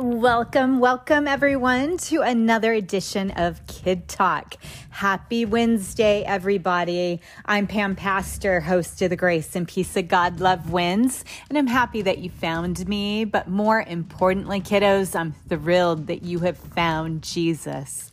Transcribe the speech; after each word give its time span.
Welcome, 0.00 0.80
welcome 0.80 1.28
everyone 1.28 1.98
to 1.98 2.22
another 2.22 2.72
edition 2.72 3.32
of 3.32 3.66
Kid 3.66 4.08
Talk. 4.08 4.54
Happy 4.88 5.44
Wednesday, 5.44 6.24
everybody. 6.24 7.20
I'm 7.44 7.66
Pam 7.66 7.96
Pastor, 7.96 8.60
host 8.60 9.02
of 9.02 9.10
the 9.10 9.16
Grace 9.16 9.54
and 9.54 9.68
Peace 9.68 9.94
of 9.98 10.08
God 10.08 10.40
Love 10.40 10.70
Wins, 10.70 11.22
and 11.50 11.58
I'm 11.58 11.66
happy 11.66 12.00
that 12.00 12.16
you 12.16 12.30
found 12.30 12.88
me. 12.88 13.26
But 13.26 13.48
more 13.48 13.82
importantly, 13.82 14.62
kiddos, 14.62 15.14
I'm 15.14 15.34
thrilled 15.50 16.06
that 16.06 16.22
you 16.22 16.38
have 16.38 16.56
found 16.56 17.20
Jesus. 17.20 18.10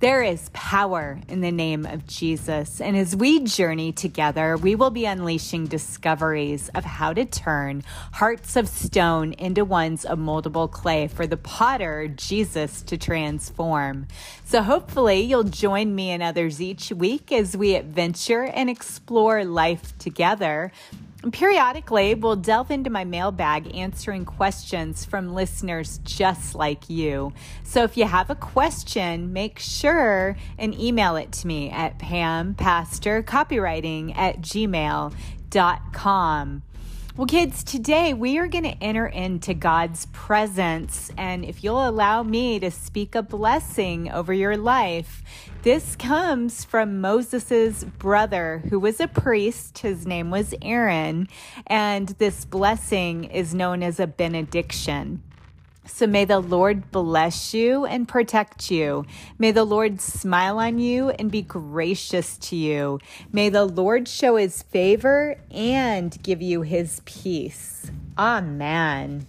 There 0.00 0.22
is 0.22 0.48
power 0.54 1.20
in 1.28 1.42
the 1.42 1.52
name 1.52 1.84
of 1.84 2.06
Jesus. 2.06 2.80
And 2.80 2.96
as 2.96 3.14
we 3.14 3.40
journey 3.40 3.92
together, 3.92 4.56
we 4.56 4.74
will 4.74 4.88
be 4.88 5.04
unleashing 5.04 5.66
discoveries 5.66 6.70
of 6.70 6.86
how 6.86 7.12
to 7.12 7.26
turn 7.26 7.84
hearts 8.12 8.56
of 8.56 8.66
stone 8.66 9.34
into 9.34 9.62
ones 9.62 10.06
of 10.06 10.18
moldable 10.18 10.70
clay 10.70 11.06
for 11.06 11.26
the 11.26 11.36
potter, 11.36 12.08
Jesus, 12.08 12.80
to 12.84 12.96
transform. 12.96 14.06
So 14.46 14.62
hopefully 14.62 15.20
you'll 15.20 15.44
join 15.44 15.94
me 15.94 16.08
and 16.12 16.22
others 16.22 16.62
each 16.62 16.90
week 16.92 17.30
as 17.30 17.54
we 17.54 17.74
adventure 17.74 18.44
and 18.44 18.70
explore 18.70 19.44
life 19.44 19.98
together 19.98 20.72
Periodically, 21.32 22.14
we'll 22.14 22.36
delve 22.36 22.70
into 22.70 22.88
my 22.88 23.04
mailbag 23.04 23.76
answering 23.76 24.24
questions 24.24 25.04
from 25.04 25.34
listeners 25.34 26.00
just 26.02 26.54
like 26.54 26.88
you. 26.88 27.34
So 27.62 27.84
if 27.84 27.98
you 27.98 28.06
have 28.06 28.30
a 28.30 28.34
question, 28.34 29.34
make 29.34 29.58
sure 29.58 30.38
and 30.58 30.72
email 30.80 31.16
it 31.16 31.30
to 31.32 31.46
me 31.46 31.68
at 31.70 31.98
pampastorcopywriting 31.98 34.16
at 34.16 34.40
gmail.com. 34.40 35.12
Well, 37.20 37.26
kids, 37.26 37.62
today 37.62 38.14
we 38.14 38.38
are 38.38 38.48
going 38.48 38.64
to 38.64 38.82
enter 38.82 39.06
into 39.06 39.52
God's 39.52 40.06
presence. 40.06 41.10
And 41.18 41.44
if 41.44 41.62
you'll 41.62 41.86
allow 41.86 42.22
me 42.22 42.58
to 42.60 42.70
speak 42.70 43.14
a 43.14 43.20
blessing 43.20 44.10
over 44.10 44.32
your 44.32 44.56
life, 44.56 45.22
this 45.60 45.96
comes 45.96 46.64
from 46.64 47.02
Moses's 47.02 47.84
brother, 47.84 48.62
who 48.70 48.80
was 48.80 49.00
a 49.00 49.06
priest. 49.06 49.80
His 49.80 50.06
name 50.06 50.30
was 50.30 50.54
Aaron. 50.62 51.28
And 51.66 52.08
this 52.08 52.46
blessing 52.46 53.24
is 53.24 53.54
known 53.54 53.82
as 53.82 54.00
a 54.00 54.06
benediction. 54.06 55.22
So 55.90 56.06
may 56.06 56.24
the 56.24 56.40
Lord 56.40 56.90
bless 56.90 57.52
you 57.52 57.84
and 57.84 58.08
protect 58.08 58.70
you. 58.70 59.04
May 59.38 59.50
the 59.50 59.64
Lord 59.64 60.00
smile 60.00 60.58
on 60.58 60.78
you 60.78 61.10
and 61.10 61.30
be 61.30 61.42
gracious 61.42 62.38
to 62.38 62.56
you. 62.56 63.00
May 63.32 63.50
the 63.50 63.66
Lord 63.66 64.08
show 64.08 64.36
his 64.36 64.62
favor 64.62 65.36
and 65.50 66.16
give 66.22 66.40
you 66.40 66.62
his 66.62 67.02
peace. 67.04 67.90
Amen. 68.16 69.26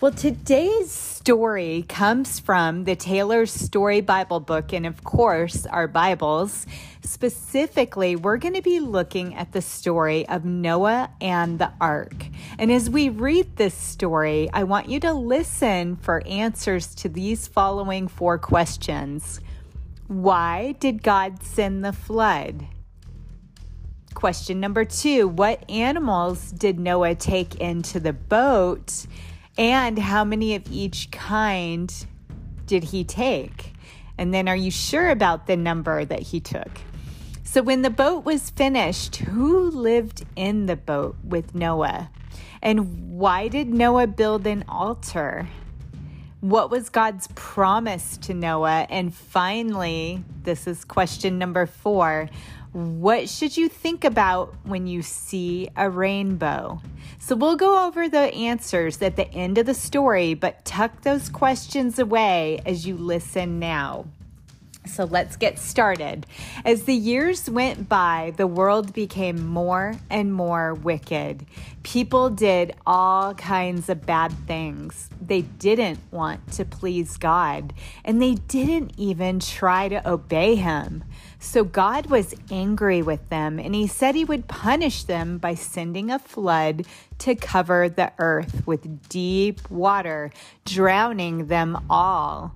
Well, 0.00 0.12
today's 0.12 0.90
story 0.90 1.84
comes 1.88 2.40
from 2.40 2.84
the 2.84 2.96
Taylor's 2.96 3.52
Story 3.52 4.00
Bible 4.00 4.40
book, 4.40 4.72
and 4.72 4.86
of 4.86 5.04
course, 5.04 5.66
our 5.66 5.86
Bibles. 5.86 6.66
Specifically, 7.02 8.16
we're 8.16 8.38
going 8.38 8.54
to 8.54 8.62
be 8.62 8.80
looking 8.80 9.34
at 9.34 9.52
the 9.52 9.60
story 9.60 10.26
of 10.28 10.44
Noah 10.44 11.10
and 11.20 11.58
the 11.58 11.72
ark. 11.80 12.14
And 12.58 12.72
as 12.72 12.88
we 12.88 13.08
read 13.10 13.56
this 13.56 13.74
story, 13.74 14.48
I 14.52 14.64
want 14.64 14.88
you 14.88 15.00
to 15.00 15.12
listen 15.12 15.96
for 15.96 16.26
answers 16.26 16.94
to 16.96 17.08
these 17.08 17.46
following 17.46 18.08
four 18.08 18.38
questions 18.38 19.40
Why 20.06 20.72
did 20.80 21.02
God 21.02 21.42
send 21.42 21.84
the 21.84 21.92
flood? 21.92 22.66
Question 24.14 24.60
number 24.60 24.84
two 24.84 25.28
What 25.28 25.68
animals 25.70 26.50
did 26.52 26.78
Noah 26.78 27.14
take 27.14 27.56
into 27.56 28.00
the 28.00 28.12
boat? 28.12 29.06
And 29.60 29.98
how 29.98 30.24
many 30.24 30.54
of 30.54 30.62
each 30.70 31.10
kind 31.10 31.94
did 32.64 32.82
he 32.82 33.04
take? 33.04 33.74
And 34.16 34.32
then 34.32 34.48
are 34.48 34.56
you 34.56 34.70
sure 34.70 35.10
about 35.10 35.46
the 35.46 35.54
number 35.54 36.02
that 36.02 36.22
he 36.22 36.40
took? 36.40 36.80
So 37.44 37.60
when 37.60 37.82
the 37.82 37.90
boat 37.90 38.24
was 38.24 38.48
finished, 38.48 39.16
who 39.16 39.70
lived 39.70 40.24
in 40.34 40.64
the 40.64 40.76
boat 40.76 41.16
with 41.22 41.54
Noah? 41.54 42.10
And 42.62 43.18
why 43.18 43.48
did 43.48 43.68
Noah 43.68 44.06
build 44.06 44.46
an 44.46 44.64
altar? 44.66 45.46
What 46.40 46.70
was 46.70 46.88
God's 46.88 47.28
promise 47.34 48.16
to 48.18 48.32
Noah? 48.32 48.86
And 48.88 49.14
finally, 49.14 50.24
this 50.42 50.66
is 50.66 50.86
question 50.86 51.36
number 51.38 51.66
four 51.66 52.30
what 52.72 53.28
should 53.28 53.56
you 53.56 53.68
think 53.68 54.04
about 54.04 54.54
when 54.64 54.86
you 54.86 55.02
see 55.02 55.68
a 55.76 55.90
rainbow? 55.90 56.80
So 57.18 57.34
we'll 57.34 57.56
go 57.56 57.86
over 57.86 58.08
the 58.08 58.32
answers 58.32 59.02
at 59.02 59.16
the 59.16 59.28
end 59.32 59.58
of 59.58 59.66
the 59.66 59.74
story, 59.74 60.34
but 60.34 60.64
tuck 60.64 61.02
those 61.02 61.28
questions 61.28 61.98
away 61.98 62.60
as 62.64 62.86
you 62.86 62.96
listen 62.96 63.58
now. 63.58 64.06
So 64.86 65.04
let's 65.04 65.36
get 65.36 65.58
started. 65.58 66.26
As 66.64 66.84
the 66.84 66.94
years 66.94 67.50
went 67.50 67.88
by, 67.88 68.32
the 68.36 68.46
world 68.46 68.92
became 68.92 69.46
more 69.46 69.96
and 70.08 70.32
more 70.32 70.74
wicked. 70.74 71.46
People 71.82 72.30
did 72.30 72.74
all 72.86 73.34
kinds 73.34 73.88
of 73.88 74.06
bad 74.06 74.32
things. 74.46 75.10
They 75.20 75.42
didn't 75.42 76.00
want 76.10 76.52
to 76.52 76.64
please 76.64 77.18
God, 77.18 77.74
and 78.04 78.20
they 78.20 78.34
didn't 78.34 78.92
even 78.96 79.38
try 79.38 79.88
to 79.88 80.10
obey 80.10 80.56
Him. 80.56 81.04
So 81.38 81.64
God 81.64 82.06
was 82.06 82.34
angry 82.50 83.00
with 83.00 83.28
them, 83.30 83.58
and 83.58 83.74
he 83.74 83.86
said 83.86 84.14
he 84.14 84.26
would 84.26 84.46
punish 84.46 85.04
them 85.04 85.38
by 85.38 85.54
sending 85.54 86.10
a 86.10 86.18
flood 86.18 86.86
to 87.20 87.34
cover 87.34 87.88
the 87.88 88.12
earth 88.18 88.66
with 88.66 89.08
deep 89.08 89.70
water, 89.70 90.32
drowning 90.66 91.46
them 91.46 91.86
all. 91.88 92.54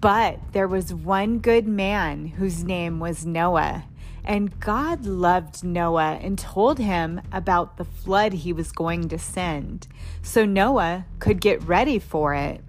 But 0.00 0.40
there 0.52 0.66
was 0.66 0.92
one 0.92 1.38
good 1.38 1.68
man 1.68 2.26
whose 2.26 2.64
name 2.64 2.98
was 2.98 3.24
Noah. 3.24 3.84
And 4.24 4.58
God 4.58 5.06
loved 5.06 5.62
Noah 5.62 6.18
and 6.20 6.36
told 6.36 6.78
him 6.78 7.20
about 7.30 7.76
the 7.76 7.84
flood 7.84 8.32
he 8.32 8.52
was 8.52 8.72
going 8.72 9.08
to 9.10 9.18
send. 9.18 9.86
So 10.22 10.44
Noah 10.44 11.06
could 11.20 11.40
get 11.40 11.62
ready 11.62 12.00
for 12.00 12.34
it. 12.34 12.64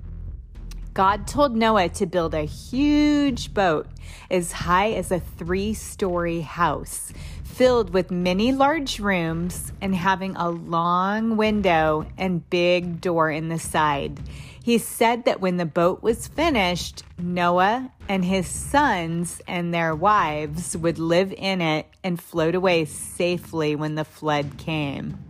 God 0.93 1.27
told 1.27 1.55
Noah 1.55 1.89
to 1.89 2.05
build 2.05 2.35
a 2.35 2.43
huge 2.43 3.53
boat 3.53 3.87
as 4.29 4.51
high 4.51 4.91
as 4.91 5.11
a 5.11 5.19
three 5.19 5.73
story 5.73 6.41
house, 6.41 7.11
filled 7.43 7.91
with 7.93 8.11
many 8.11 8.51
large 8.51 8.99
rooms 8.99 9.71
and 9.81 9.95
having 9.95 10.35
a 10.35 10.49
long 10.49 11.35
window 11.37 12.05
and 12.17 12.47
big 12.51 13.01
door 13.01 13.31
in 13.31 13.49
the 13.49 13.59
side. 13.59 14.19
He 14.67 14.79
said 14.79 15.23
that 15.23 15.39
when 15.39 15.55
the 15.55 15.65
boat 15.65 16.03
was 16.03 16.27
finished, 16.27 17.03
Noah 17.17 17.89
and 18.09 18.25
his 18.25 18.49
sons 18.49 19.41
and 19.47 19.73
their 19.73 19.95
wives 19.95 20.75
would 20.75 20.99
live 20.99 21.33
in 21.37 21.61
it 21.61 21.87
and 22.03 22.21
float 22.21 22.53
away 22.53 22.83
safely 22.83 23.77
when 23.77 23.95
the 23.95 24.03
flood 24.03 24.57
came. 24.57 25.23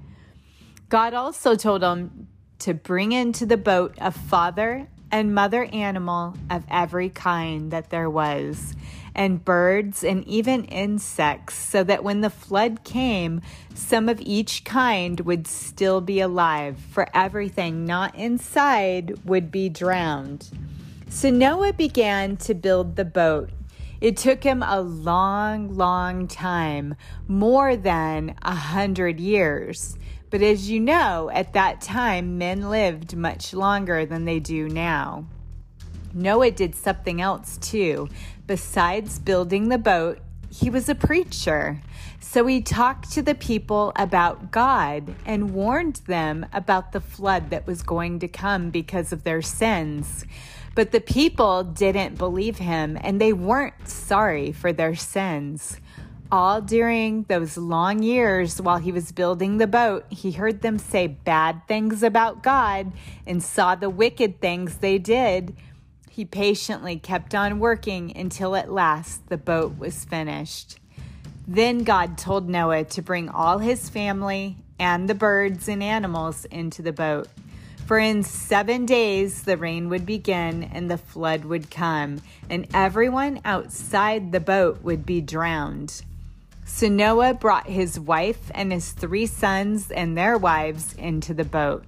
God 0.90 1.14
also 1.14 1.54
told 1.54 1.84
him 1.84 2.30
to 2.58 2.74
bring 2.74 3.12
into 3.12 3.46
the 3.46 3.58
boat 3.58 3.94
a 4.00 4.10
father 4.10 4.88
and 5.12 5.36
mother 5.36 5.66
animal 5.66 6.34
of 6.50 6.64
every 6.68 7.10
kind 7.10 7.70
that 7.70 7.92
there 7.92 8.10
was, 8.10 8.76
and 9.18 9.44
birds 9.44 10.04
and 10.04 10.26
even 10.28 10.64
insects, 10.66 11.56
so 11.56 11.84
that 11.84 12.04
when 12.04 12.22
the 12.22 12.30
flood 12.30 12.84
came, 12.84 13.42
some 13.74 14.08
of 14.08 14.22
each 14.22 14.64
kind 14.64 15.20
would 15.22 15.48
still 15.48 16.00
be 16.00 16.20
alive, 16.20 16.78
for 16.92 17.08
everything 17.14 17.84
not 17.84 18.16
inside 18.16 19.26
would 19.26 19.52
be 19.52 19.68
drowned. 19.68 20.50
So 21.10 21.30
Noah 21.32 21.74
began 21.74 22.38
to 22.38 22.54
build 22.54 22.96
the 22.96 23.06
boat. 23.06 23.50
It 24.00 24.16
took 24.16 24.44
him 24.44 24.62
a 24.62 24.80
long, 24.80 25.76
long 25.76 26.28
time, 26.28 26.96
more 27.28 27.76
than 27.76 28.36
a 28.44 28.54
hundred 28.54 29.20
years. 29.20 29.98
But 30.30 30.42
as 30.42 30.70
you 30.70 30.80
know, 30.80 31.32
at 31.34 31.54
that 31.54 31.82
time, 31.82 32.38
men 32.38 32.70
lived 32.70 33.16
much 33.16 33.54
longer 33.54 34.06
than 34.06 34.26
they 34.26 34.40
do 34.40 34.70
now. 34.70 35.26
Noah 36.18 36.52
did 36.52 36.76
something 36.76 37.22
else 37.22 37.58
too. 37.58 38.10
Besides 38.48 39.20
building 39.20 39.70
the 39.70 39.78
boat, 39.78 40.20
he 40.50 40.70
was 40.70 40.90
a 40.90 40.96
preacher. 40.96 41.82
So 42.20 42.46
he 42.46 42.62
talked 42.62 43.12
to 43.12 43.22
the 43.22 43.36
people 43.36 43.94
about 43.96 44.52
God 44.52 45.14
and 45.26 45.54
warned 45.54 45.98
them 46.08 46.46
about 46.52 46.92
the 46.92 47.02
flood 47.02 47.52
that 47.52 47.68
was 47.68 47.84
going 47.84 48.20
to 48.20 48.28
come 48.28 48.70
because 48.70 49.14
of 49.14 49.24
their 49.24 49.42
sins. 49.42 50.26
But 50.76 50.92
the 50.92 51.02
people 51.02 51.64
didn't 51.64 52.18
believe 52.18 52.58
him 52.58 52.98
and 53.02 53.20
they 53.20 53.34
weren't 53.34 53.88
sorry 53.88 54.52
for 54.52 54.74
their 54.74 54.96
sins. 54.96 55.78
All 56.32 56.62
during 56.62 57.24
those 57.24 57.58
long 57.58 58.04
years 58.04 58.62
while 58.62 58.78
he 58.78 58.92
was 58.92 59.12
building 59.12 59.58
the 59.58 59.68
boat, 59.68 60.06
he 60.10 60.32
heard 60.32 60.62
them 60.62 60.78
say 60.78 61.08
bad 61.08 61.62
things 61.68 62.04
about 62.04 62.44
God 62.44 62.92
and 63.26 63.42
saw 63.42 63.76
the 63.76 63.90
wicked 63.90 64.42
things 64.42 64.78
they 64.78 64.98
did. 64.98 65.56
He 66.18 66.26
patiently 66.26 66.98
kept 66.98 67.36
on 67.36 67.60
working 67.60 68.18
until 68.18 68.56
at 68.56 68.72
last 68.72 69.30
the 69.30 69.38
boat 69.38 69.78
was 69.78 70.04
finished. 70.04 70.80
Then 71.48 71.84
God 71.84 72.18
told 72.18 72.50
Noah 72.50 72.86
to 72.86 73.04
bring 73.04 73.30
all 73.30 73.60
his 73.60 73.88
family 73.88 74.58
and 74.80 75.08
the 75.08 75.14
birds 75.14 75.68
and 75.68 75.84
animals 75.84 76.46
into 76.46 76.82
the 76.82 76.92
boat. 76.92 77.28
For 77.86 78.00
in 78.00 78.24
seven 78.24 78.88
days 78.88 79.44
the 79.44 79.58
rain 79.58 79.90
would 79.90 80.08
begin 80.08 80.64
and 80.64 80.90
the 80.90 80.98
flood 80.98 81.46
would 81.46 81.70
come, 81.70 82.24
and 82.50 82.66
everyone 82.74 83.40
outside 83.46 84.32
the 84.32 84.40
boat 84.40 84.82
would 84.82 85.06
be 85.06 85.22
drowned. 85.22 86.02
So 86.66 86.88
Noah 86.88 87.36
brought 87.36 87.68
his 87.68 88.00
wife 88.00 88.50
and 88.56 88.72
his 88.72 88.92
three 88.92 89.28
sons 89.28 89.92
and 89.92 90.18
their 90.18 90.36
wives 90.36 90.96
into 90.96 91.36
the 91.36 91.46
boat. 91.46 91.86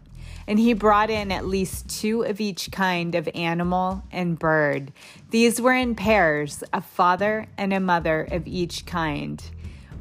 And 0.49 0.57
he 0.57 0.73
brought 0.73 1.11
in 1.11 1.31
at 1.31 1.45
least 1.45 1.87
two 2.01 2.23
of 2.23 2.41
each 2.41 2.71
kind 2.71 3.13
of 3.13 3.29
animal 3.35 4.01
and 4.11 4.39
bird. 4.39 4.91
These 5.29 5.61
were 5.61 5.75
in 5.75 5.93
pairs, 5.93 6.63
a 6.73 6.81
father 6.81 7.45
and 7.55 7.71
a 7.71 7.79
mother 7.79 8.27
of 8.31 8.47
each 8.47 8.87
kind. 8.87 9.43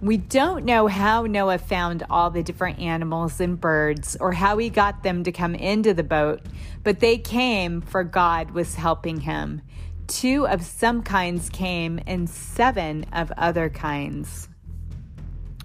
We 0.01 0.17
don't 0.17 0.65
know 0.65 0.87
how 0.87 1.25
Noah 1.25 1.59
found 1.59 2.03
all 2.09 2.31
the 2.31 2.43
different 2.43 2.79
animals 2.79 3.41
and 3.41 3.61
birds 3.61 4.17
or 4.19 4.33
how 4.33 4.57
he 4.57 4.71
got 4.71 5.03
them 5.03 5.23
to 5.25 5.33
come 5.33 5.55
into 5.55 5.93
the 5.93 6.03
boat, 6.03 6.41
but 6.83 7.01
they 7.01 7.19
came 7.19 7.83
for 7.83 8.03
God 8.03 8.53
was 8.53 8.77
helping 8.77 9.21
him. 9.21 9.61
Two 10.07 10.49
of 10.49 10.63
some 10.63 11.03
kinds 11.03 11.51
came 11.51 12.01
and 12.07 12.31
seven 12.31 13.05
of 13.13 13.31
other 13.37 13.69
kinds. 13.69 14.49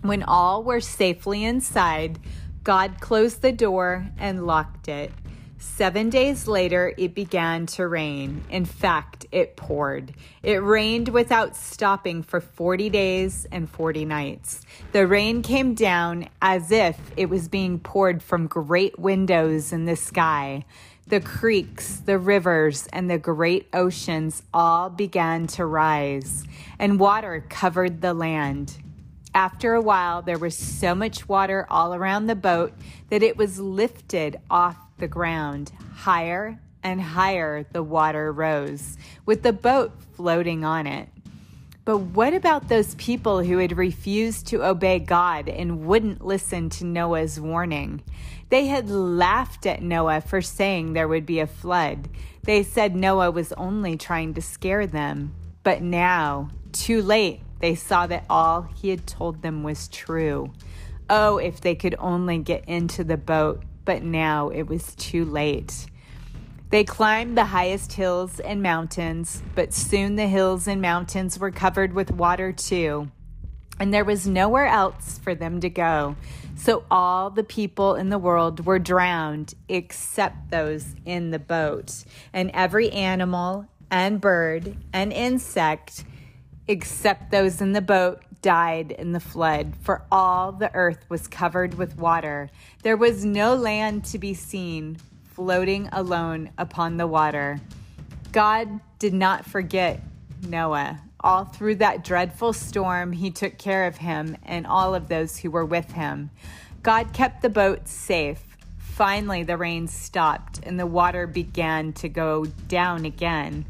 When 0.02 0.24
all 0.24 0.66
were 0.66 0.82
safely 0.82 1.46
inside, 1.46 2.20
God 2.64 3.02
closed 3.02 3.42
the 3.42 3.52
door 3.52 4.08
and 4.18 4.48
locked 4.48 4.88
it. 4.88 5.12
Seven 5.58 6.10
days 6.10 6.48
later, 6.48 6.94
it 6.98 7.16
began 7.16 7.66
to 7.68 7.88
rain. 7.88 8.44
In 8.50 8.66
fact, 8.66 9.26
it 9.32 9.56
poured. 9.56 10.14
It 10.44 10.62
rained 10.62 11.10
without 11.10 11.56
stopping 11.56 12.22
for 12.22 12.42
40 12.42 12.90
days 12.90 13.48
and 13.52 13.70
40 13.70 14.06
nights. 14.06 14.62
The 14.92 15.08
rain 15.08 15.42
came 15.42 15.74
down 15.74 16.30
as 16.42 16.72
if 16.72 16.98
it 17.18 17.30
was 17.30 17.48
being 17.48 17.80
poured 17.80 18.22
from 18.22 18.48
great 18.48 19.00
windows 19.00 19.72
in 19.74 19.86
the 19.86 19.96
sky. 19.96 20.66
The 21.08 21.22
creeks, 21.22 21.98
the 21.98 22.18
rivers, 22.18 22.88
and 22.94 23.10
the 23.10 23.18
great 23.18 23.68
oceans 23.74 24.44
all 24.54 24.90
began 24.90 25.48
to 25.48 25.66
rise, 25.66 26.46
and 26.80 27.00
water 27.00 27.46
covered 27.50 28.02
the 28.02 28.14
land. 28.14 28.78
After 29.36 29.74
a 29.74 29.82
while, 29.82 30.22
there 30.22 30.38
was 30.38 30.56
so 30.56 30.94
much 30.94 31.28
water 31.28 31.66
all 31.70 31.96
around 31.96 32.28
the 32.28 32.36
boat 32.36 32.74
that 33.10 33.24
it 33.24 33.36
was 33.36 33.60
lifted 33.60 34.40
off 34.50 34.78
the 35.00 35.08
ground. 35.08 35.72
Higher 35.96 36.60
and 36.84 37.02
higher 37.02 37.66
the 37.72 37.82
water 37.82 38.32
rose, 38.32 38.98
with 39.26 39.42
the 39.42 39.54
boat 39.54 39.92
floating 40.16 40.64
on 40.64 40.86
it. 40.86 41.10
But 41.86 41.98
what 41.98 42.34
about 42.34 42.70
those 42.70 42.96
people 42.96 43.44
who 43.44 43.58
had 43.58 43.78
refused 43.78 44.48
to 44.48 44.64
obey 44.64 45.00
God 45.00 45.50
and 45.50 45.86
wouldn't 45.86 46.24
listen 46.24 46.70
to 46.72 46.86
Noah's 46.86 47.40
warning? 47.40 48.02
They 48.50 48.68
had 48.68 48.90
laughed 48.90 49.66
at 49.66 49.82
Noah 49.82 50.22
for 50.22 50.42
saying 50.42 50.94
there 50.94 51.08
would 51.08 51.26
be 51.26 51.40
a 51.40 51.48
flood. 51.48 52.08
They 52.44 52.64
said 52.64 52.96
Noah 52.96 53.32
was 53.32 53.52
only 53.54 53.98
trying 53.98 54.34
to 54.36 54.42
scare 54.42 54.86
them. 54.86 55.34
But 55.64 55.82
now, 55.82 56.52
too 56.72 57.02
late, 57.02 57.42
they 57.64 57.76
saw 57.76 58.06
that 58.06 58.26
all 58.30 58.64
he 58.64 58.90
had 58.90 59.08
told 59.08 59.42
them 59.42 59.64
was 59.64 59.88
true. 59.88 60.52
Oh, 61.10 61.38
if 61.38 61.62
they 61.62 61.76
could 61.76 61.96
only 61.98 62.38
get 62.40 62.68
into 62.68 63.06
the 63.06 63.16
boat 63.16 63.64
but 63.86 64.04
now 64.04 64.50
it 64.50 64.64
was 64.64 64.94
too 64.96 65.24
late. 65.24 65.88
They 66.72 66.84
climbed 66.84 67.38
the 67.38 67.46
highest 67.46 67.94
hills 67.94 68.42
and 68.42 68.62
mountains, 68.62 69.42
but 69.56 69.74
soon 69.74 70.18
the 70.18 70.28
hills 70.28 70.68
and 70.68 70.82
mountains 70.82 71.40
were 71.40 71.52
covered 71.52 71.94
with 71.94 72.12
water 72.12 72.52
too, 72.52 73.10
and 73.80 73.94
there 73.94 74.04
was 74.04 74.28
nowhere 74.28 74.68
else 74.68 75.18
for 75.20 75.34
them 75.34 75.62
to 75.62 75.70
go. 75.70 76.18
So 76.58 76.84
all 76.92 77.30
the 77.30 77.46
people 77.46 77.96
in 77.96 78.10
the 78.10 78.20
world 78.20 78.66
were 78.66 78.80
drowned 78.80 79.54
except 79.70 80.52
those 80.52 80.96
in 81.06 81.32
the 81.32 81.40
boat, 81.40 82.04
and 82.34 82.52
every 82.54 82.92
animal 82.92 83.68
and 83.90 84.20
bird 84.20 84.76
and 84.92 85.14
insect 85.14 86.04
except 86.68 87.32
those 87.32 87.62
in 87.62 87.74
the 87.74 87.82
boat 87.82 88.22
died 88.42 88.92
in 88.92 89.12
the 89.12 89.20
flood, 89.20 89.74
for 89.82 90.04
all 90.12 90.52
the 90.52 90.74
earth 90.76 91.06
was 91.10 91.28
covered 91.28 91.74
with 91.76 91.98
water. 91.98 92.50
There 92.84 92.98
was 92.98 93.26
no 93.26 93.56
land 93.56 94.06
to 94.06 94.20
be 94.20 94.34
seen, 94.34 94.98
floating 95.24 95.90
alone 95.92 96.52
upon 96.58 96.98
the 96.98 97.08
water. 97.08 97.60
God 98.32 98.80
did 99.00 99.14
not 99.14 99.46
forget 99.46 100.02
Noah. 100.48 101.02
All 101.20 101.46
through 101.46 101.76
that 101.76 102.04
dreadful 102.04 102.52
storm, 102.52 103.14
he 103.14 103.32
took 103.32 103.58
care 103.58 103.88
of 103.88 103.98
him 103.98 104.36
and 104.44 104.68
all 104.68 104.94
of 104.94 105.08
those 105.08 105.38
who 105.38 105.50
were 105.50 105.66
with 105.66 105.92
him. 105.94 106.30
God 106.82 107.14
kept 107.14 107.42
the 107.42 107.50
boat 107.50 107.88
safe. 107.88 108.44
Finally, 108.78 109.44
the 109.44 109.58
rain 109.58 109.88
stopped 109.88 110.60
and 110.64 110.80
the 110.80 110.86
water 110.86 111.26
began 111.26 111.94
to 111.94 112.10
go 112.10 112.46
down 112.68 113.06
again. 113.06 113.66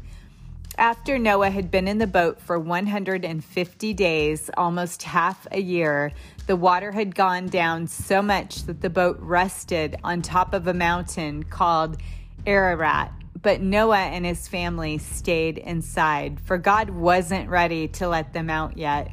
After 0.76 1.20
Noah 1.20 1.50
had 1.50 1.70
been 1.70 1.86
in 1.86 1.98
the 1.98 2.06
boat 2.06 2.40
for 2.40 2.58
150 2.58 3.94
days, 3.94 4.50
almost 4.56 5.04
half 5.04 5.46
a 5.52 5.60
year, 5.60 6.10
the 6.48 6.56
water 6.56 6.90
had 6.90 7.14
gone 7.14 7.46
down 7.46 7.86
so 7.86 8.20
much 8.20 8.64
that 8.64 8.80
the 8.80 8.90
boat 8.90 9.16
rested 9.20 9.96
on 10.02 10.20
top 10.20 10.52
of 10.52 10.66
a 10.66 10.74
mountain 10.74 11.44
called 11.44 11.98
Ararat. 12.44 13.12
But 13.40 13.60
Noah 13.60 13.98
and 13.98 14.26
his 14.26 14.48
family 14.48 14.98
stayed 14.98 15.58
inside, 15.58 16.40
for 16.40 16.58
God 16.58 16.90
wasn't 16.90 17.48
ready 17.48 17.86
to 17.88 18.08
let 18.08 18.32
them 18.32 18.50
out 18.50 18.76
yet. 18.76 19.12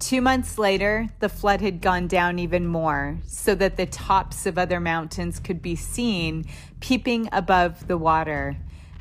Two 0.00 0.20
months 0.20 0.58
later, 0.58 1.08
the 1.20 1.28
flood 1.28 1.60
had 1.60 1.80
gone 1.80 2.08
down 2.08 2.40
even 2.40 2.66
more, 2.66 3.18
so 3.26 3.54
that 3.54 3.76
the 3.76 3.86
tops 3.86 4.44
of 4.44 4.58
other 4.58 4.80
mountains 4.80 5.38
could 5.38 5.62
be 5.62 5.76
seen 5.76 6.46
peeping 6.80 7.28
above 7.30 7.86
the 7.86 7.98
water. 7.98 8.56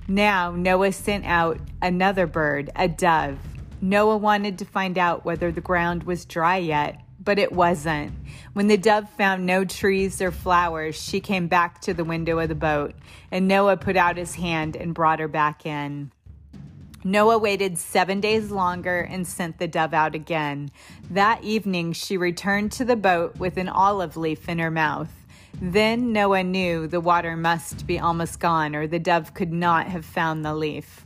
Now 0.09 0.49
Noah 0.49 0.91
sent 0.91 1.23
out 1.25 1.59
another 1.83 2.25
bird, 2.25 2.71
a 2.75 2.87
dove. 2.87 3.37
Noah 3.79 4.17
wanted 4.17 4.57
to 4.57 4.65
find 4.65 4.97
out 4.97 5.23
whether 5.23 5.51
the 5.51 5.61
ground 5.61 6.01
was 6.01 6.25
dry 6.25 6.57
yet, 6.57 6.99
but 7.23 7.37
it 7.37 7.51
wasn't. 7.51 8.13
When 8.53 8.65
the 8.65 8.75
dove 8.75 9.07
found 9.11 9.45
no 9.45 9.65
trees 9.65 10.19
or 10.19 10.31
flowers, 10.31 10.99
she 10.99 11.19
came 11.19 11.47
back 11.47 11.79
to 11.81 11.93
the 11.93 12.03
window 12.03 12.39
of 12.39 12.49
the 12.49 12.55
boat, 12.55 12.95
and 13.29 13.47
Noah 13.47 13.77
put 13.77 13.95
out 13.95 14.17
his 14.17 14.33
hand 14.33 14.75
and 14.75 14.95
brought 14.95 15.19
her 15.19 15.27
back 15.27 15.67
in. 15.67 16.11
Noah 17.03 17.37
waited 17.37 17.77
seven 17.77 18.19
days 18.19 18.49
longer 18.49 19.01
and 19.01 19.27
sent 19.27 19.59
the 19.59 19.67
dove 19.67 19.93
out 19.93 20.15
again. 20.15 20.71
That 21.11 21.43
evening, 21.43 21.93
she 21.93 22.17
returned 22.17 22.71
to 22.73 22.83
the 22.83 22.95
boat 22.95 23.37
with 23.37 23.57
an 23.57 23.69
olive 23.69 24.17
leaf 24.17 24.49
in 24.49 24.57
her 24.57 24.71
mouth. 24.71 25.18
Then 25.61 26.13
Noah 26.13 26.43
knew 26.43 26.87
the 26.87 27.01
water 27.01 27.35
must 27.35 27.85
be 27.85 27.99
almost 27.99 28.39
gone, 28.39 28.75
or 28.75 28.87
the 28.87 28.99
dove 28.99 29.33
could 29.33 29.51
not 29.51 29.87
have 29.87 30.05
found 30.05 30.45
the 30.45 30.53
leaf. 30.53 31.05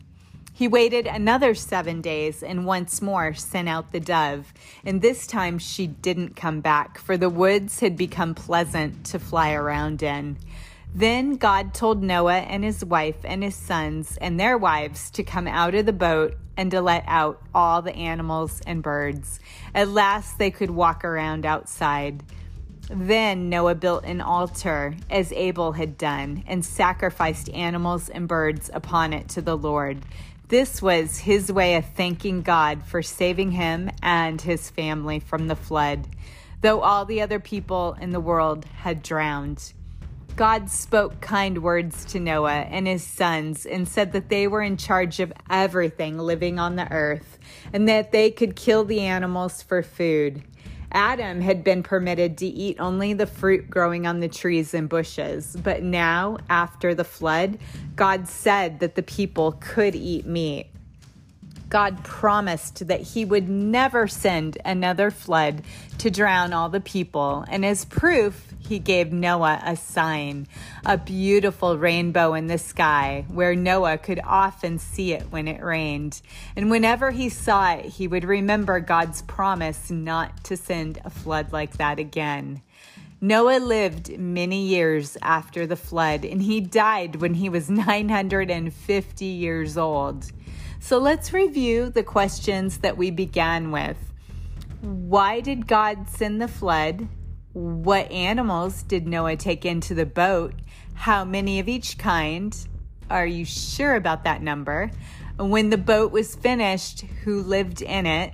He 0.56 0.68
waited 0.68 1.08
another 1.08 1.56
seven 1.56 2.00
days 2.02 2.44
and 2.44 2.66
once 2.66 3.02
more 3.02 3.34
sent 3.34 3.68
out 3.68 3.92
the 3.92 4.00
dove. 4.00 4.54
And 4.86 5.02
this 5.02 5.26
time 5.26 5.58
she 5.58 5.88
didn't 5.88 6.36
come 6.36 6.62
back, 6.62 7.00
for 7.00 7.18
the 7.18 7.30
woods 7.30 7.80
had 7.80 7.98
become 7.98 8.36
pleasant 8.36 9.04
to 9.08 9.18
fly 9.18 9.54
around 9.54 10.04
in. 10.04 10.38
Then 10.94 11.38
God 11.38 11.74
told 11.74 12.04
Noah 12.04 12.38
and 12.38 12.64
his 12.64 12.86
wife 12.86 13.18
and 13.24 13.42
his 13.42 13.56
sons 13.56 14.16
and 14.22 14.40
their 14.40 14.56
wives 14.56 15.10
to 15.12 15.24
come 15.24 15.48
out 15.48 15.74
of 15.74 15.88
the 15.88 15.94
boat 15.94 16.36
and 16.56 16.70
to 16.70 16.82
let 16.82 17.04
out 17.08 17.42
all 17.56 17.82
the 17.82 17.96
animals 17.96 18.62
and 18.68 18.84
birds. 18.84 19.40
At 19.74 19.90
last 19.90 20.38
they 20.38 20.52
could 20.52 20.70
walk 20.70 21.04
around 21.04 21.48
outside. 21.48 22.22
Then 22.90 23.50
Noah 23.50 23.76
built 23.76 24.04
an 24.04 24.20
altar, 24.20 24.96
as 25.10 25.32
Abel 25.32 25.72
had 25.72 25.98
done, 25.98 26.44
and 26.48 26.66
sacrificed 26.66 27.50
animals 27.50 28.10
and 28.10 28.28
birds 28.28 28.70
upon 28.74 29.14
it 29.14 29.30
to 29.30 29.42
the 29.42 29.58
Lord. 29.58 30.00
This 30.50 30.82
was 30.82 31.18
his 31.18 31.52
way 31.52 31.76
of 31.76 31.86
thanking 31.86 32.42
God 32.42 32.84
for 32.84 33.02
saving 33.02 33.52
him 33.52 33.90
and 34.02 34.40
his 34.42 34.70
family 34.70 35.20
from 35.20 35.48
the 35.48 35.56
flood, 35.56 36.08
though 36.62 36.82
all 36.82 37.06
the 37.06 37.22
other 37.22 37.40
people 37.40 37.96
in 38.00 38.12
the 38.12 38.20
world 38.20 38.66
had 38.66 39.02
drowned. 39.02 39.74
God 40.36 40.70
spoke 40.70 41.22
kind 41.22 41.64
words 41.64 42.06
to 42.06 42.20
Noah 42.20 42.62
and 42.70 42.88
his 42.88 43.04
sons 43.04 43.66
and 43.66 43.88
said 43.88 44.12
that 44.14 44.30
they 44.30 44.48
were 44.48 44.62
in 44.62 44.78
charge 44.78 45.20
of 45.20 45.32
everything 45.50 46.18
living 46.18 46.60
on 46.60 46.76
the 46.76 46.92
earth 46.92 47.38
and 47.72 47.88
that 47.88 48.12
they 48.12 48.32
could 48.32 48.56
kill 48.56 48.84
the 48.84 49.02
animals 49.02 49.62
for 49.62 49.84
food. 49.84 50.44
Adam 50.94 51.42
had 51.42 51.64
been 51.64 51.82
permitted 51.82 52.38
to 52.38 52.46
eat 52.46 52.80
only 52.80 53.14
the 53.14 53.26
fruit 53.26 53.70
growing 53.70 54.06
on 54.06 54.20
the 54.20 54.28
trees 54.28 54.74
and 54.74 54.88
bushes, 54.88 55.58
but 55.64 55.82
now, 55.82 56.38
after 56.50 56.94
the 56.94 57.04
flood, 57.04 57.58
God 57.96 58.28
said 58.28 58.80
that 58.80 58.96
the 58.96 59.04
people 59.04 59.54
could 59.60 59.96
eat 59.96 60.26
meat. 60.26 60.68
God 61.74 62.04
promised 62.04 62.88
that 62.88 63.02
he 63.02 63.26
would 63.26 63.50
never 63.50 64.08
send 64.08 64.60
another 64.64 65.10
flood 65.10 65.64
to 65.98 66.12
drown 66.12 66.54
all 66.54 66.70
the 66.70 66.80
people, 66.80 67.46
and 67.50 67.66
as 67.66 67.84
proof, 67.84 68.54
he 68.60 68.78
gave 68.78 69.12
Noah 69.12 69.60
a 69.66 69.76
sign, 69.76 70.46
a 70.86 71.00
beautiful 71.00 71.76
rainbow 71.76 72.36
in 72.36 72.46
the 72.46 72.60
sky, 72.60 73.26
where 73.28 73.56
Noah 73.56 73.98
could 73.98 74.22
often 74.24 74.78
see 74.78 75.14
it 75.14 75.24
when 75.32 75.48
it 75.48 75.64
rained. 75.64 76.22
And 76.56 76.70
whenever 76.70 77.10
he 77.10 77.28
saw 77.28 77.74
it, 77.74 77.86
he 77.86 78.08
would 78.08 78.24
remember 78.24 78.80
God's 78.80 79.24
promise 79.24 79.90
not 79.90 80.44
to 80.44 80.56
send 80.56 81.02
a 81.04 81.10
flood 81.10 81.52
like 81.52 81.78
that 81.78 81.98
again. 81.98 82.62
Noah 83.20 83.58
lived 83.58 84.16
many 84.20 84.68
years 84.68 85.18
after 85.24 85.66
the 85.66 85.76
flood, 85.76 86.24
and 86.24 86.40
he 86.40 86.62
died 86.62 87.16
when 87.16 87.34
he 87.34 87.50
was 87.50 87.68
950 87.72 89.26
years 89.26 89.76
old. 89.76 90.32
So 90.84 90.98
let's 90.98 91.32
review 91.32 91.92
the 91.92 92.04
questions 92.04 92.80
that 92.80 92.98
we 92.98 93.10
began 93.10 93.72
with. 93.72 93.96
Why 94.82 95.40
did 95.40 95.66
God 95.66 96.10
send 96.10 96.42
the 96.42 96.48
flood? 96.50 97.08
What 97.54 98.12
animals 98.12 98.84
did 98.84 99.08
Noah 99.08 99.38
take 99.38 99.64
into 99.64 99.94
the 99.94 100.06
boat? 100.06 100.54
How 100.94 101.24
many 101.24 101.62
of 101.62 101.70
each 101.70 101.98
kind? 101.98 102.54
Are 103.10 103.26
you 103.26 103.46
sure 103.46 103.96
about 103.96 104.26
that 104.26 104.42
number? 104.42 104.92
When 105.38 105.70
the 105.70 105.78
boat 105.78 106.12
was 106.12 106.36
finished, 106.36 107.06
who 107.24 107.42
lived 107.42 107.82
in 107.82 108.06
it? 108.06 108.34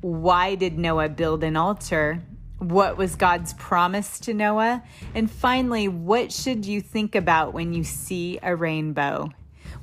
Why 0.00 0.54
did 0.54 0.78
Noah 0.78 1.10
build 1.10 1.44
an 1.44 1.58
altar? 1.58 2.22
What 2.56 2.96
was 2.96 3.16
God's 3.16 3.52
promise 3.52 4.18
to 4.20 4.32
Noah? 4.32 4.82
And 5.14 5.30
finally, 5.30 5.88
what 5.88 6.32
should 6.32 6.64
you 6.64 6.80
think 6.80 7.14
about 7.14 7.52
when 7.52 7.74
you 7.74 7.84
see 7.84 8.38
a 8.42 8.56
rainbow? 8.56 9.30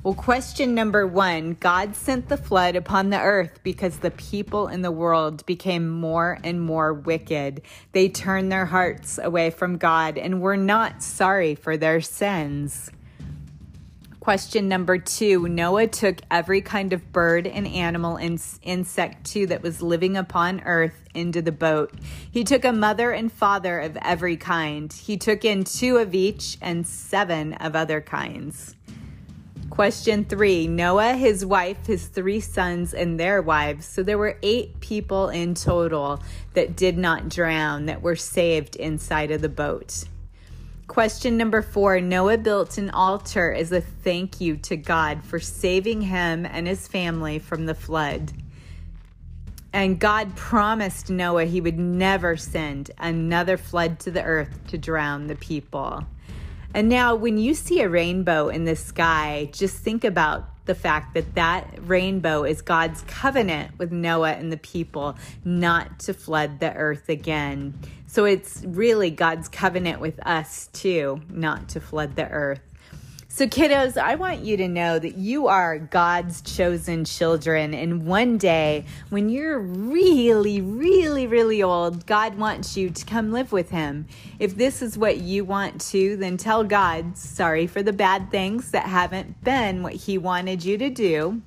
Well, 0.02 0.14
question 0.14 0.74
number 0.74 1.06
one 1.06 1.54
God 1.60 1.94
sent 1.94 2.28
the 2.28 2.36
flood 2.36 2.76
upon 2.76 3.10
the 3.10 3.20
earth 3.20 3.60
because 3.62 3.98
the 3.98 4.10
people 4.10 4.68
in 4.68 4.82
the 4.82 4.90
world 4.90 5.44
became 5.46 5.88
more 5.88 6.38
and 6.42 6.60
more 6.60 6.94
wicked. 6.94 7.62
They 7.92 8.08
turned 8.08 8.50
their 8.50 8.66
hearts 8.66 9.18
away 9.22 9.50
from 9.50 9.76
God 9.76 10.16
and 10.16 10.40
were 10.40 10.56
not 10.56 11.02
sorry 11.02 11.54
for 11.54 11.76
their 11.76 12.00
sins. 12.00 12.90
Question 14.20 14.68
number 14.68 14.98
two 14.98 15.48
Noah 15.48 15.86
took 15.86 16.20
every 16.30 16.60
kind 16.60 16.92
of 16.92 17.10
bird 17.10 17.46
and 17.46 17.66
animal 17.66 18.16
and 18.16 18.40
insect 18.62 19.24
too 19.24 19.46
that 19.46 19.62
was 19.62 19.80
living 19.80 20.14
upon 20.14 20.60
earth 20.60 21.08
into 21.14 21.40
the 21.40 21.52
boat. 21.52 21.94
He 22.30 22.44
took 22.44 22.66
a 22.66 22.72
mother 22.72 23.12
and 23.12 23.32
father 23.32 23.80
of 23.80 23.96
every 24.02 24.36
kind. 24.36 24.92
He 24.92 25.16
took 25.16 25.44
in 25.44 25.64
two 25.64 25.96
of 25.96 26.14
each 26.14 26.58
and 26.60 26.86
seven 26.86 27.54
of 27.54 27.74
other 27.74 28.02
kinds. 28.02 28.76
Question 29.70 30.24
three 30.24 30.66
Noah, 30.66 31.14
his 31.14 31.46
wife, 31.46 31.86
his 31.86 32.08
three 32.08 32.40
sons, 32.40 32.92
and 32.92 33.18
their 33.18 33.40
wives. 33.40 33.86
So 33.86 34.02
there 34.02 34.18
were 34.18 34.36
eight 34.42 34.80
people 34.80 35.28
in 35.28 35.54
total 35.54 36.22
that 36.54 36.76
did 36.76 36.98
not 36.98 37.28
drown, 37.28 37.86
that 37.86 38.02
were 38.02 38.16
saved 38.16 38.74
inside 38.76 39.30
of 39.30 39.40
the 39.40 39.48
boat. 39.48 40.04
Question 40.88 41.36
number 41.36 41.62
four 41.62 42.00
Noah 42.00 42.38
built 42.38 42.76
an 42.76 42.90
altar 42.90 43.52
as 43.52 43.70
a 43.70 43.80
thank 43.80 44.40
you 44.40 44.56
to 44.56 44.76
God 44.76 45.24
for 45.24 45.38
saving 45.38 46.02
him 46.02 46.44
and 46.44 46.66
his 46.66 46.88
family 46.88 47.38
from 47.38 47.66
the 47.66 47.74
flood. 47.74 48.32
And 49.72 50.00
God 50.00 50.34
promised 50.34 51.10
Noah 51.10 51.44
he 51.44 51.60
would 51.60 51.78
never 51.78 52.36
send 52.36 52.90
another 52.98 53.56
flood 53.56 54.00
to 54.00 54.10
the 54.10 54.24
earth 54.24 54.66
to 54.66 54.78
drown 54.78 55.28
the 55.28 55.36
people. 55.36 56.04
And 56.72 56.88
now, 56.88 57.16
when 57.16 57.36
you 57.38 57.54
see 57.54 57.80
a 57.80 57.88
rainbow 57.88 58.48
in 58.48 58.64
the 58.64 58.76
sky, 58.76 59.48
just 59.52 59.76
think 59.78 60.04
about 60.04 60.44
the 60.66 60.74
fact 60.74 61.14
that 61.14 61.34
that 61.34 61.66
rainbow 61.82 62.44
is 62.44 62.62
God's 62.62 63.02
covenant 63.02 63.76
with 63.76 63.90
Noah 63.90 64.32
and 64.32 64.52
the 64.52 64.56
people 64.56 65.16
not 65.44 65.98
to 66.00 66.14
flood 66.14 66.60
the 66.60 66.72
earth 66.72 67.08
again. 67.08 67.74
So 68.06 68.24
it's 68.24 68.62
really 68.64 69.10
God's 69.10 69.48
covenant 69.48 70.00
with 70.00 70.24
us 70.24 70.68
too, 70.72 71.22
not 71.28 71.70
to 71.70 71.80
flood 71.80 72.14
the 72.14 72.28
earth. 72.28 72.69
So, 73.40 73.46
kiddos, 73.46 73.96
I 73.96 74.16
want 74.16 74.40
you 74.40 74.58
to 74.58 74.68
know 74.68 74.98
that 74.98 75.14
you 75.14 75.46
are 75.46 75.78
God's 75.78 76.42
chosen 76.42 77.06
children. 77.06 77.72
And 77.72 78.04
one 78.04 78.36
day, 78.36 78.84
when 79.08 79.30
you're 79.30 79.58
really, 79.58 80.60
really, 80.60 81.26
really 81.26 81.62
old, 81.62 82.04
God 82.04 82.34
wants 82.34 82.76
you 82.76 82.90
to 82.90 83.04
come 83.06 83.32
live 83.32 83.50
with 83.50 83.70
Him. 83.70 84.06
If 84.38 84.56
this 84.56 84.82
is 84.82 84.98
what 84.98 85.20
you 85.20 85.46
want 85.46 85.80
to, 85.92 86.18
then 86.18 86.36
tell 86.36 86.64
God, 86.64 87.16
sorry 87.16 87.66
for 87.66 87.82
the 87.82 87.94
bad 87.94 88.30
things 88.30 88.72
that 88.72 88.84
haven't 88.84 89.42
been 89.42 89.82
what 89.82 89.94
He 89.94 90.18
wanted 90.18 90.62
you 90.62 90.76
to 90.76 90.90
do. 90.90 91.40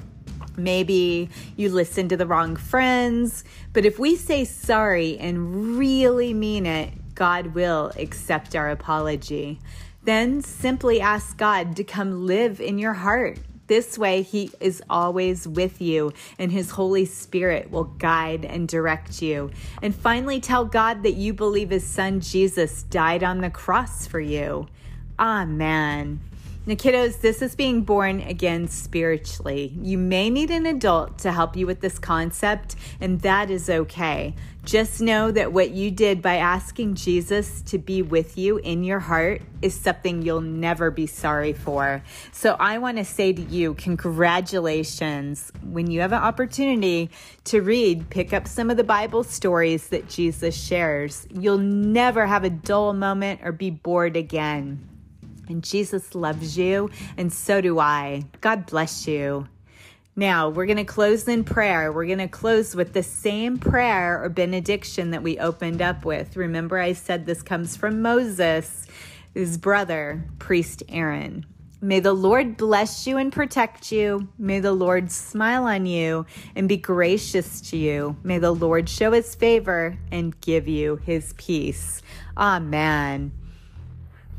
Maybe 0.58 1.30
you 1.58 1.70
listened 1.70 2.10
to 2.10 2.18
the 2.18 2.26
wrong 2.26 2.56
friends. 2.56 3.44
But 3.72 3.86
if 3.86 4.00
we 4.00 4.16
say 4.16 4.46
sorry 4.46 5.20
and 5.20 5.78
really 5.78 6.34
mean 6.34 6.66
it, 6.66 6.92
God 7.14 7.54
will 7.54 7.92
accept 8.00 8.56
our 8.56 8.72
apology. 8.72 9.60
Then 10.04 10.42
simply 10.42 11.00
ask 11.00 11.38
God 11.38 11.76
to 11.78 11.84
come 11.84 12.26
live 12.26 12.60
in 12.60 12.78
your 12.78 12.94
heart. 12.94 13.40
This 13.68 13.98
way, 13.98 14.22
He 14.22 14.52
is 14.60 14.84
always 14.90 15.48
with 15.48 15.82
you, 15.82 16.12
and 16.38 16.52
His 16.52 16.72
Holy 16.72 17.06
Spirit 17.06 17.72
will 17.72 17.86
guide 17.86 18.44
and 18.44 18.68
direct 18.68 19.22
you. 19.22 19.52
And 19.82 19.96
finally, 19.96 20.42
tell 20.42 20.66
God 20.66 21.04
that 21.04 21.14
you 21.14 21.34
believe 21.34 21.70
His 21.70 21.86
Son 21.86 22.20
Jesus 22.20 22.84
died 22.84 23.24
on 23.24 23.40
the 23.40 23.50
cross 23.50 24.06
for 24.06 24.20
you. 24.20 24.68
Amen. 25.18 26.20
Now, 26.66 26.76
kiddos, 26.76 27.20
this 27.20 27.42
is 27.42 27.58
being 27.58 27.82
born 27.82 28.22
again 28.22 28.70
spiritually. 28.70 29.74
You 29.82 29.98
may 29.98 30.30
need 30.30 30.50
an 30.50 30.66
adult 30.66 31.18
to 31.20 31.34
help 31.34 31.58
you 31.58 31.68
with 31.68 31.82
this 31.82 32.00
concept, 32.00 32.78
and 33.02 33.20
that 33.20 33.52
is 33.52 33.70
okay. 33.70 34.34
Just 34.64 35.02
know 35.02 35.30
that 35.30 35.52
what 35.52 35.72
you 35.72 35.92
did 35.92 36.22
by 36.22 36.38
asking 36.38 36.96
Jesus 36.96 37.62
to 37.64 37.78
be 37.78 38.02
with 38.02 38.38
you 38.38 38.60
in 38.60 38.86
your 38.86 39.00
heart 39.00 39.42
is 39.62 39.74
something 39.74 40.22
you'll 40.22 40.40
never 40.40 40.90
be 40.90 41.06
sorry 41.06 41.52
for. 41.52 42.02
So 42.32 42.56
I 42.58 42.78
want 42.78 42.96
to 42.98 43.04
say 43.04 43.34
to 43.34 43.42
you, 43.42 43.74
congratulations. 43.74 45.52
When 45.64 45.92
you 45.92 46.00
have 46.00 46.14
an 46.14 46.24
opportunity 46.24 47.10
to 47.44 47.62
read, 47.62 48.10
pick 48.10 48.32
up 48.32 48.48
some 48.48 48.70
of 48.70 48.78
the 48.78 48.86
Bible 48.86 49.26
stories 49.26 49.88
that 49.88 50.08
Jesus 50.08 50.56
shares. 50.56 51.28
You'll 51.30 51.58
never 51.58 52.26
have 52.26 52.46
a 52.46 52.50
dull 52.50 52.94
moment 52.94 53.42
or 53.44 53.52
be 53.52 53.70
bored 53.70 54.16
again. 54.16 54.93
And 55.48 55.64
Jesus 55.64 56.16
loves 56.16 56.58
you, 56.58 56.90
and 57.18 57.32
so 57.32 57.62
do 57.62 57.80
I. 57.80 58.26
God 58.42 58.66
bless 58.66 59.08
you. 59.08 59.48
Now, 60.16 60.50
we're 60.50 60.68
going 60.68 60.78
to 60.78 60.84
close 60.84 61.28
in 61.28 61.44
prayer. 61.44 61.92
We're 61.92 62.06
going 62.06 62.20
to 62.20 62.28
close 62.28 62.76
with 62.76 62.94
the 62.94 63.02
same 63.02 63.58
prayer 63.58 64.24
or 64.24 64.30
benediction 64.30 65.10
that 65.10 65.24
we 65.24 65.40
opened 65.40 65.82
up 65.82 66.06
with. 66.06 66.38
Remember, 66.38 66.78
I 66.78 66.94
said 66.94 67.26
this 67.26 67.42
comes 67.42 67.76
from 67.76 68.04
Moses, 68.04 68.86
his 69.34 69.58
brother, 69.58 70.24
priest 70.38 70.84
Aaron. 70.88 71.48
May 71.82 72.00
the 72.00 72.14
Lord 72.14 72.56
bless 72.56 73.06
you 73.08 73.18
and 73.18 73.34
protect 73.34 73.92
you. 73.92 74.30
May 74.38 74.62
the 74.62 74.72
Lord 74.72 75.12
smile 75.12 75.66
on 75.66 75.86
you 75.86 76.26
and 76.56 76.70
be 76.70 76.78
gracious 76.78 77.60
to 77.72 77.78
you. 77.78 78.16
May 78.24 78.38
the 78.38 78.54
Lord 78.54 78.88
show 78.88 79.12
his 79.12 79.36
favor 79.36 79.98
and 80.10 80.40
give 80.40 80.68
you 80.68 80.98
his 80.98 81.34
peace. 81.34 82.02
Amen. 82.38 83.34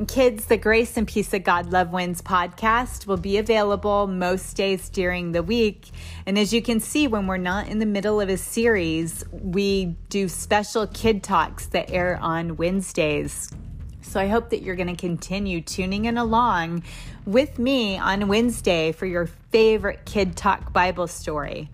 Kids, 0.09 0.47
the 0.47 0.57
Grace 0.57 0.97
and 0.97 1.07
Peace 1.07 1.33
of 1.35 1.45
God 1.45 1.71
Love 1.71 1.93
Wins 1.93 2.21
podcast 2.21 3.07
will 3.07 3.17
be 3.17 3.39
available 3.39 4.09
most 4.09 4.57
days 4.57 4.89
during 4.89 5.31
the 5.31 5.43
week. 5.43 5.87
And 6.27 6.37
as 6.37 6.53
you 6.53 6.61
can 6.63 6.81
see, 6.81 7.07
when 7.07 7.29
we're 7.29 7.37
not 7.37 7.69
in 7.69 7.79
the 7.79 7.87
middle 7.87 8.21
of 8.21 8.29
a 8.29 8.37
series, 8.37 9.25
we 9.31 9.95
do 10.09 10.29
special 10.29 10.89
kid 10.89 11.23
talks 11.23 11.67
that 11.67 11.93
air 11.93 12.19
on 12.21 12.57
Wednesdays. 12.57 13.53
So 14.03 14.19
I 14.19 14.27
hope 14.27 14.51
that 14.51 14.63
you're 14.63 14.75
going 14.75 14.95
to 14.95 15.01
continue 15.01 15.61
tuning 15.61 16.07
in 16.07 16.19
along 16.19 16.83
with 17.25 17.61
me 17.61 17.97
on 17.97 18.27
Wednesday 18.27 18.91
for 18.91 19.07
your 19.07 19.27
favorite 19.53 20.05
Kid 20.07 20.37
Talk 20.37 20.73
Bible 20.73 21.07
story. 21.07 21.71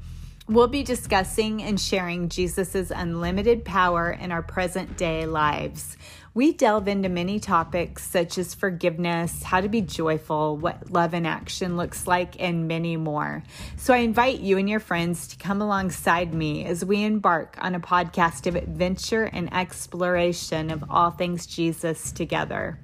We'll 0.47 0.67
be 0.67 0.83
discussing 0.83 1.63
and 1.63 1.81
sharing 1.81 2.29
Jesus' 2.29 2.91
unlimited 2.91 3.65
power 3.65 4.11
in 4.11 4.33
our 4.33 4.43
present 4.43 4.97
day 4.99 5.25
lives. 5.25 5.97
We 6.33 6.53
delve 6.53 6.87
into 6.87 7.09
many 7.09 7.41
topics 7.41 8.09
such 8.09 8.39
as 8.39 8.55
forgiveness, 8.55 9.43
how 9.43 9.61
to 9.61 9.69
be 9.69 9.81
joyful, 9.81 10.57
what 10.57 10.93
love 10.93 11.13
in 11.13 11.27
action 11.27 11.77
looks 11.77 12.07
like, 12.07 12.41
and 12.41 12.69
many 12.69 12.97
more. 12.97 13.43
So 13.77 13.93
I 13.93 13.99
invite 13.99 14.39
you 14.39 14.57
and 14.57 14.71
your 14.71 14.79
friends 14.79 15.27
to 15.29 15.37
come 15.37 15.61
alongside 15.61 16.33
me 16.33 16.65
as 16.67 16.85
we 16.85 17.03
embark 17.03 17.57
on 17.61 17.75
a 17.75 17.81
podcast 17.81 18.47
of 18.47 18.55
adventure 18.55 19.25
and 19.25 19.53
exploration 19.53 20.71
of 20.71 20.85
all 20.89 21.11
things 21.11 21.47
Jesus 21.47 22.13
together. 22.13 22.79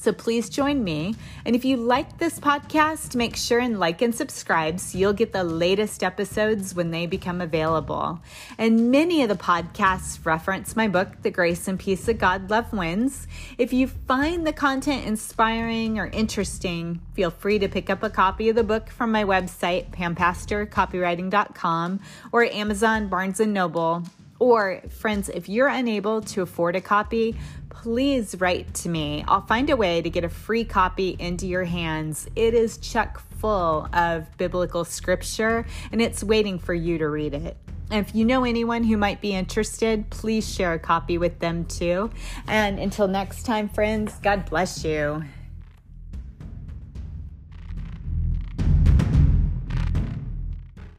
So 0.00 0.12
please 0.12 0.48
join 0.48 0.84
me. 0.84 1.16
And 1.44 1.56
if 1.56 1.64
you 1.64 1.76
like 1.76 2.18
this 2.18 2.38
podcast, 2.38 3.16
make 3.16 3.34
sure 3.34 3.58
and 3.58 3.80
like 3.80 4.00
and 4.00 4.14
subscribe 4.14 4.78
so 4.78 4.96
you'll 4.96 5.12
get 5.12 5.32
the 5.32 5.42
latest 5.42 6.04
episodes 6.04 6.72
when 6.72 6.92
they 6.92 7.06
become 7.06 7.40
available. 7.40 8.20
And 8.56 8.92
many 8.92 9.24
of 9.24 9.28
the 9.28 9.34
podcasts 9.34 10.24
reference 10.24 10.76
my 10.76 10.86
book, 10.86 11.22
The 11.22 11.32
Grace 11.32 11.66
and 11.66 11.80
Peace 11.80 12.06
of 12.06 12.18
God 12.18 12.48
Love 12.48 12.72
Wins. 12.72 13.26
If 13.58 13.72
you 13.72 13.88
find 13.88 14.46
the 14.46 14.52
content 14.52 15.04
inspiring 15.04 15.98
or 15.98 16.06
interesting, 16.06 17.00
feel 17.14 17.32
free 17.32 17.58
to 17.58 17.68
pick 17.68 17.90
up 17.90 18.04
a 18.04 18.10
copy 18.10 18.48
of 18.48 18.54
the 18.54 18.62
book 18.62 18.90
from 18.90 19.10
my 19.10 19.24
website, 19.24 19.90
pampastorcopywriting.com 19.90 22.00
or 22.30 22.44
Amazon, 22.44 23.08
Barnes 23.08 23.40
& 23.40 23.46
Noble, 23.46 24.04
or, 24.38 24.82
friends, 24.88 25.28
if 25.28 25.48
you're 25.48 25.68
unable 25.68 26.20
to 26.22 26.42
afford 26.42 26.76
a 26.76 26.80
copy, 26.80 27.36
please 27.70 28.34
write 28.40 28.72
to 28.74 28.88
me. 28.88 29.24
I'll 29.28 29.46
find 29.46 29.70
a 29.70 29.76
way 29.76 30.02
to 30.02 30.10
get 30.10 30.24
a 30.24 30.28
free 30.28 30.64
copy 30.64 31.16
into 31.18 31.46
your 31.46 31.64
hands. 31.64 32.28
It 32.34 32.54
is 32.54 32.78
chock 32.78 33.22
full 33.38 33.88
of 33.92 34.36
biblical 34.36 34.84
scripture 34.84 35.64
and 35.92 36.02
it's 36.02 36.24
waiting 36.24 36.58
for 36.58 36.74
you 36.74 36.98
to 36.98 37.08
read 37.08 37.34
it. 37.34 37.56
if 37.90 38.14
you 38.14 38.24
know 38.24 38.44
anyone 38.44 38.84
who 38.84 38.96
might 38.96 39.20
be 39.20 39.32
interested, 39.34 40.10
please 40.10 40.52
share 40.52 40.74
a 40.74 40.78
copy 40.78 41.18
with 41.18 41.38
them 41.38 41.64
too. 41.64 42.10
And 42.46 42.78
until 42.78 43.08
next 43.08 43.44
time, 43.44 43.68
friends, 43.68 44.12
God 44.22 44.44
bless 44.50 44.84
you. 44.84 45.24